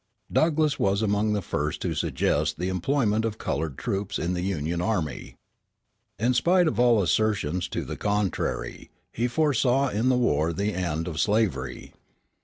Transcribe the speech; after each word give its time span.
Douglass 0.31 0.79
was 0.79 1.03
among 1.03 1.33
the 1.33 1.43
first 1.43 1.79
to 1.83 1.93
suggest 1.93 2.57
the 2.57 2.69
employment 2.69 3.23
of 3.23 3.37
colored 3.37 3.77
troops 3.77 4.17
in 4.17 4.33
the 4.33 4.41
Union 4.41 4.81
army. 4.81 5.35
In 6.17 6.33
spite 6.33 6.67
of 6.67 6.79
all 6.79 7.03
assertions 7.03 7.67
to 7.67 7.85
the 7.85 7.97
contrary, 7.97 8.89
he 9.11 9.27
foresaw 9.27 9.89
in 9.89 10.09
the 10.09 10.17
war 10.17 10.53
the 10.53 10.73
end 10.73 11.07
of 11.07 11.19
slavery. 11.19 11.93